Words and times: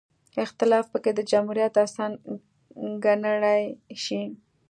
اختلاف 0.45 0.85
پکې 0.93 1.11
د 1.15 1.19
جمهوریت 1.31 1.73
حسن 1.83 2.11
ګڼلی 3.03 3.63
شي. 4.03 4.21